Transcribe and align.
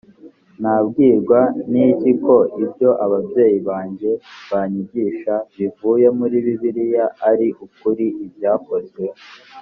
nabwirwa 0.61 1.39
n 1.71 1.73
iki 1.87 2.11
ko 2.23 2.35
ibyo 2.63 2.89
ababyeyi 3.05 3.57
banjye 3.69 4.11
banyigisha 4.51 5.33
bivuye 5.57 6.07
muri 6.19 6.37
bibiliya 6.45 7.05
ari 7.29 7.47
ukuri 7.65 8.05
ibyakozwe 8.25 9.03